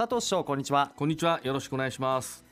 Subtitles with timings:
[0.00, 0.92] 佐藤市長こんにちは。
[0.96, 1.42] こんにちは。
[1.42, 2.42] よろしくお願いします。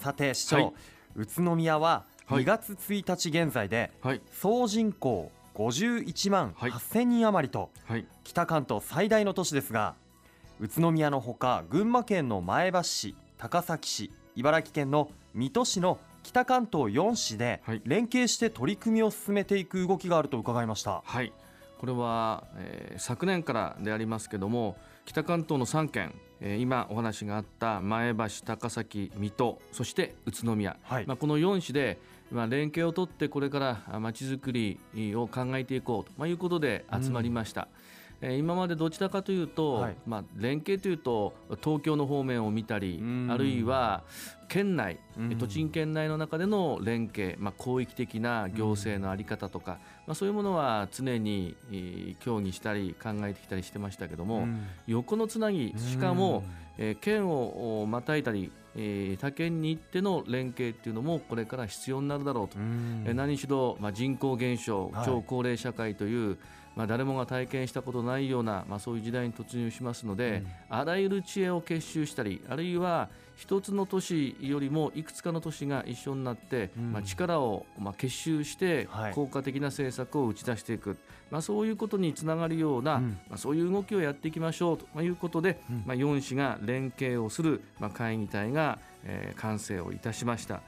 [0.00, 0.72] さて市長、はい
[1.14, 2.42] 宇都宮ははい。
[2.42, 4.20] 2月1日現在ではい。
[4.32, 6.72] 総人口51万はい。
[6.72, 8.04] 8000人余りとはい。
[8.24, 9.94] 北関東最大の都市ですが
[10.58, 17.82] 宇都宮のほか群馬県の前橋市高崎市茨城県の水戸市の北関東4市ではい。
[17.84, 21.02] 連携して取り組みを進めていく動きがあると伺いました。
[21.04, 21.32] はい
[21.78, 31.06] これは、えー昨年からでありますけども北関東の3県、えー今お話があった前橋高崎水戸そして宇都宮、はい。
[31.06, 31.98] まあ、この4市で、
[32.30, 34.78] まあ、連携を取ってこれからあまちづくり
[35.14, 37.68] を考えていこうと、まあ、いうことで集まりました。
[38.20, 39.96] えー今までどちらかというと、はい。
[40.06, 43.28] まあ、連携というと東京の方面を見たりうん。
[43.30, 44.02] あるいは
[44.48, 45.38] 県内うん。
[45.38, 54.66] 栃木県内の中での連携、まあ、広域的な行政の在り方とか、まあ、そういうものは常にえー協議したり考えてきたりしてましたけども、うん。
[54.86, 56.42] 横のつなぎしかも、
[56.78, 63.04] えー県をおまたいだり、えー他県に行っての連携っていうのもこれから必要になるだろうと、うん。
[63.06, 65.06] えー何しろ、まあ、人口減少はい。
[65.06, 66.38] 超高齢社会という、
[66.78, 76.92] まあ、誰もが体験したことないような、まあ、そういう時代に突入しますので、あらゆる知恵を結集したりあるいは一つの都市よりもいくつかの都市が一緒になって、うん。
[76.92, 79.12] まあ、力を、まあ、結集してはい。
[79.12, 80.96] 効果的な政策を打ち出していく、
[81.30, 83.18] まあ、そういうことにつながるような、うん。
[83.28, 85.82] まあ、そういう動きをやっていきましょうということで、うん。
[85.86, 90.62] まあ、4市が連携をする、まあ、会議体が、えー完成をいたしました。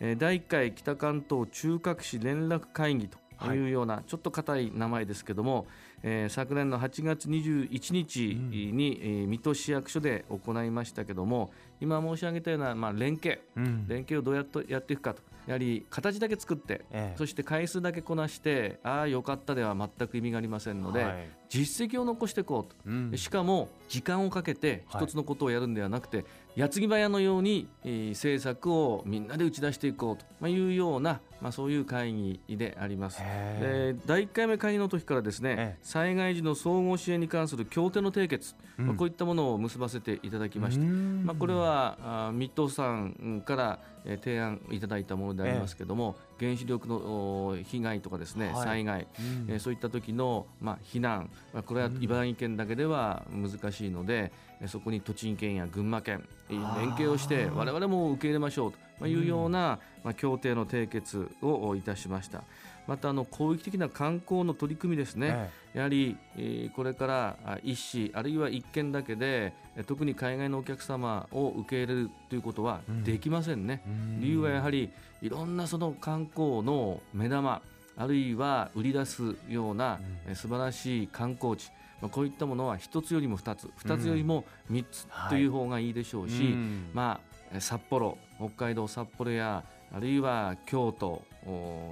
[0.00, 3.18] えー第1回北関東中核市連絡会議と
[3.54, 3.58] い。
[3.58, 5.66] うような、ちょっと硬い名前ですけども、
[6.02, 13.42] えー昨年の8月21日に、えー水戸市役所で行いましたけども今申し上げたような、まあ、連携。
[13.56, 13.86] うん。
[13.88, 15.22] 連携をどうやってやっていくかと。
[15.46, 17.16] やはり形だけ作ってええ。
[17.16, 21.28] そして回数だけこなしてああよかったでは全く意味がありませんので、はい。
[21.48, 22.76] 実績を残していこうと。
[22.86, 23.12] うん。
[23.16, 25.04] しかも時間をかけてはい。
[25.04, 26.24] 一つのことをやるんではなくて、
[26.56, 30.24] 矢継ぎ早のように、えー政策をみんなで打ち出していこうと。
[30.40, 33.18] まあいうような、まあ、そういう会議であります。
[33.22, 40.82] へで第1回目会議の時からですね、ええ災害時の総合支援に関する協定の締結、うんまあ、こういったものを結ばせていただきました。
[40.82, 48.54] うんまあ、これはあ水戸さんから、えー提案いただいたものでありますけども、原子力のお被害とかですね、はい。
[48.64, 49.46] 災害、うん。
[49.48, 62.42] えーそういった時の、まあ、避難、まあ、これは茨城県だけでは難しいので、えーそこに栃木県や群馬県連携をして我々も受け入れましょうと、まあ、いうような、まあ、協定の締結をいたしました。
[62.86, 73.04] またあの広域的な観光の取り組みですね、えやはり、えーこれからあ一市あるいは一県だけでえー特に海外のお客様を受け入れるということはうん。
[73.04, 73.82] できませんね。
[73.86, 74.20] えうん。
[74.20, 74.90] 理由はやはり
[75.22, 77.60] いろんなその観光の目玉
[77.96, 79.98] あるいは売り出すような
[80.34, 81.70] 素晴らしい観光地、
[82.02, 83.70] まあ、こういったものは一つよりも二つ。
[83.76, 85.30] 二つよりも三つはい。
[85.30, 86.90] という方がいいでしょうし、うん。
[86.92, 89.64] まあえー札幌北海道札幌や
[89.94, 91.35] あるいは京都お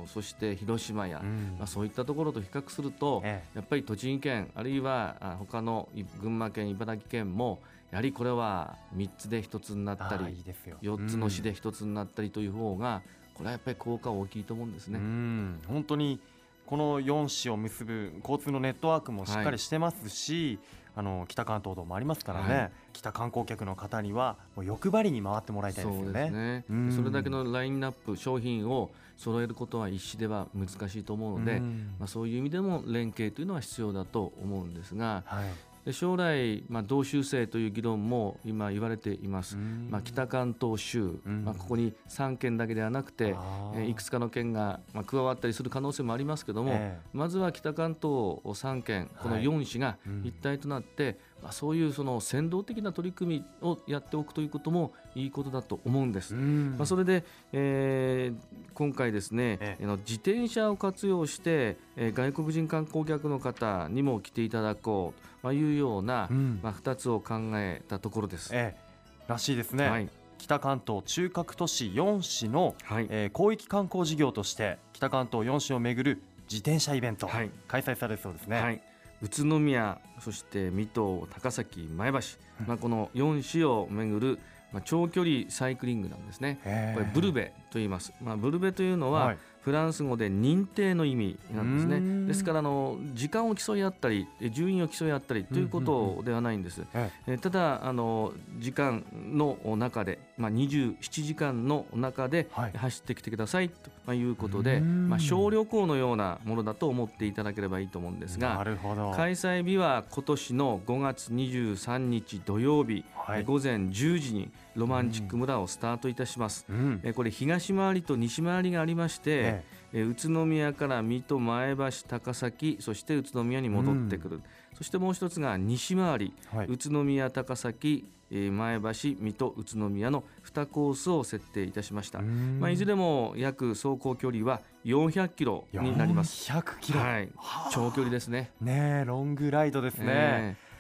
[0.07, 1.57] そして広島や、うん。
[1.59, 7.61] まあ、そういったところと比較すると、えやっぱり栃木県あるいはあ他のい群馬県茨城県も
[7.91, 10.77] やはりこれは3つで1つになったりいですよ。
[10.83, 13.03] 4つの市で1つになったりという方が
[13.35, 14.99] これはやっぱり効果大きいと思うんですうね。
[14.99, 15.61] ん。
[15.69, 16.21] 本当に
[16.67, 20.59] この4市を結ぶ交通のネットワークもしっかりしてますし、
[20.97, 22.71] あの北関東道もありますからね、はい。
[22.93, 26.31] 北観光客の方にはもう欲張りに回ってもらいたいですよね。
[26.31, 26.65] ね。
[26.71, 26.93] うん。
[26.93, 31.95] それだけのラインナップ商品を揃えることは一市では難しいと思うので、うん。
[31.99, 39.57] まあ、そういう意味でも連携というのは必要だと思うんですがはいで将来、まあ、同州制という議論も今言われています。
[39.57, 39.89] うん。
[39.91, 41.45] まあ、北関東州、うん。
[41.45, 43.37] まあ、ここに3県だけではなくて、
[43.75, 48.07] えーいくつかの県が、まあ、加わったりする可能性もありますけども、えまずは北関東
[48.45, 49.45] 3県このはい。
[49.45, 50.23] 4市がうん。
[50.25, 56.35] 一体となって、まあ、そういうその先導的な取り組みをやっておくということもいいことだと思うんです。
[56.35, 66.61] まあ、それで、えー今回ですね、えの自転車を活用して、えー外国人観光客の方にも来ていただこうとまあいうような、うん。
[66.63, 68.51] まあ、2つを考えたところです。
[68.55, 68.81] ええ。
[69.29, 70.09] らしいですね、はい。
[70.39, 73.07] 北関東中核都市4市の、はい。
[73.11, 77.51] えー広域観光事業として北関東4市をめぐる自転車イベント、はい。
[77.69, 78.61] 開催されるそうですね。
[78.61, 78.83] はい、
[79.25, 82.19] 宇都宮そして水戸高崎前橋、
[82.67, 84.39] まあ、この4市をめぐる、
[84.71, 86.61] まあ、長距離サイクリングなんですね。
[86.95, 89.39] これブルベと言います、まあ、ブルベというのは、はい。
[89.65, 92.27] フランス語で認定の意味なんですね。
[92.27, 97.39] ですからあの時間を競い合ったりえ順位を競い合ったりということではないんです、ええ。
[97.39, 102.73] ただあの時間の中で、まあ、27時間の中ではい。
[102.77, 105.09] 走ってきてくださいとまあ、いうことで、うん。
[105.09, 109.13] まあ、小旅行のようなものだと思っていただければいいと思うんですながるほど。
[109.13, 113.45] 開催日は今年の5月23日土曜日、はい。
[113.45, 116.67] 午前10時にロマンチック村をスタートいたします。
[116.69, 117.01] うん。
[117.03, 119.65] えこれ東回りと西回りがありまして、え
[119.95, 120.03] え。
[120.03, 124.41] 宇都宮から水戸前橋高崎そして宇都宮に戻ってくる、
[124.77, 126.35] そしてもう一つが西回り。
[126.53, 126.67] えはい。
[126.67, 132.59] 宇都宮高崎えー前橋水戸宇都宮の2コースを設定いたしました、うん。
[132.61, 136.51] まあ、いずれも約走行距離は400キロになります。
[136.51, 137.29] 400キロ、はい。
[137.37, 137.71] はあ。
[137.73, 138.51] 長距離ですね。
[138.61, 140.75] ねえロングライドですね、えー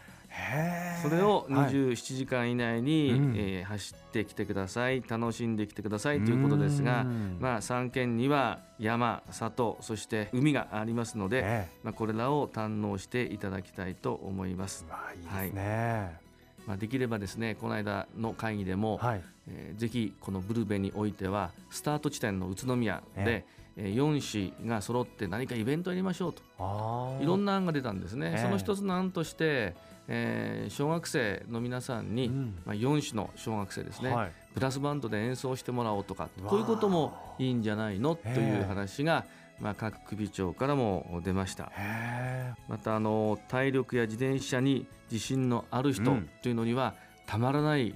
[1.00, 1.72] それをはい。
[1.72, 3.34] 27時間以内に、うん。
[3.36, 5.02] えー走ってきてください。
[5.06, 6.24] 楽しんできてください。
[6.24, 7.36] ということですがうん。
[7.40, 14.84] まあ、3県には山里そして海がありますので、えまあ、これらを堪能していただきたいと思います。
[14.88, 16.23] え、うわいいですね
[16.66, 23.46] まあ、できればですねこの間の会議でも、はい、えーぜひこのブルベにおいてはスタート地点の宇都宮えで、
[23.76, 26.42] えー4市が揃って何かイベントやりましょうと。
[27.20, 28.42] いろんな案が出たんですね、ええ。
[28.42, 29.74] その一つの案として、
[30.06, 32.54] えー小学生の皆さんに、うん。
[32.64, 34.32] まあ、4市の小学生ですね、はい。
[34.54, 38.14] ブラスバンドで演奏してもらおうとかこういうこともいいんじゃないの？
[38.14, 39.24] とえいうえ話が、
[39.60, 41.70] まあ、各首長からも出ました。
[42.68, 46.30] またあの体力や自転車に自信のある人うん。
[46.42, 46.94] というのには
[47.26, 47.94] たまらない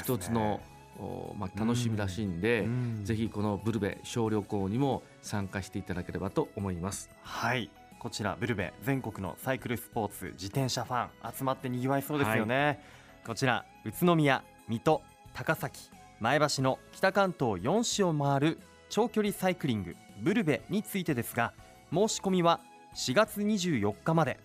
[0.00, 0.60] 一つの、
[0.98, 3.04] おまあ、楽しみらしいんで、うん。
[3.04, 7.10] ぜひこのブルベ小旅行にも参加していただければと思います。
[7.22, 7.70] はい。
[7.98, 12.80] こちらブルベ全国のサイクルスポーツ自転車ファン集まってにぎわいそうですよね、
[13.26, 15.02] こちら宇都宮水戸
[15.34, 21.52] 高崎前橋の北関東4市を回る長距離サイクリングブルベについてですが
[21.92, 22.60] 申し込みは
[22.96, 24.38] 4月24日まで。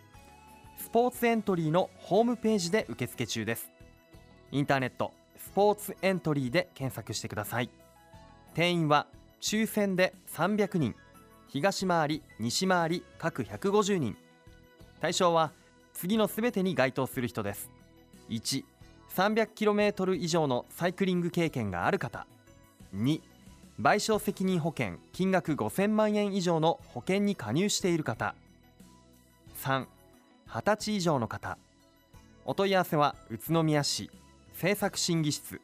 [0.78, 3.72] スポーツエントリーのホームページで受付中です。
[4.52, 7.70] インターネットスポーツエントリーで検索してください。
[8.54, 9.08] 定員は
[9.42, 10.96] 抽選で300人
[11.48, 14.16] 東回り西回り各150人
[15.00, 15.52] 対象は
[15.94, 17.70] 次のすべてに該当する人です。
[18.30, 18.64] 1
[19.16, 22.26] 300km 以上のサイクリング経験がある方。
[22.96, 23.22] 2
[23.82, 28.36] 賠償責任保険金額5000万円以上の保険に加入している方。
[29.64, 29.88] 3
[30.48, 31.58] 20歳以上の方。
[32.46, 34.12] お問い合わせは宇都宮市
[34.54, 35.60] 政策審議室。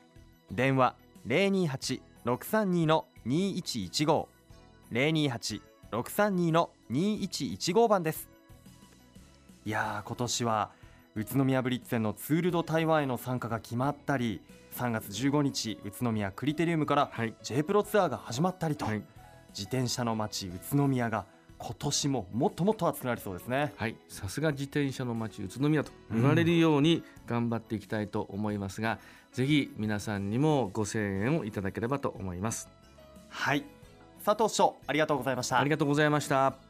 [0.52, 0.96] 電話
[1.28, 4.28] 028-632-2115
[4.92, 8.28] 028-632-2115番です。
[9.66, 10.72] いや今年は
[11.20, 14.40] 宇都宮ブリッツェンのツール・ド・台湾への参加が決まったり
[14.78, 19.04] 3月15日宇都宮クリテリウムからはい、J プロツアーが始まったりと、はい、
[19.50, 21.26] 自転車の街宇都宮が
[21.58, 23.74] 今年ももっともっと熱くなりそうですね。
[23.76, 28.98] はい、さすが自転車の街宇都宮と言われるように頑張っていきたいと思いますが、
[29.34, 32.70] ぜひ皆さんにもご声援をいただければと思います。
[33.28, 33.66] はい。
[34.24, 35.60] 佐藤翔ありがとうございました。
[35.60, 36.69] ありがとうございました。